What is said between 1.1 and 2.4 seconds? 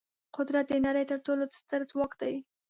تر ټولو ستر ځواک دی.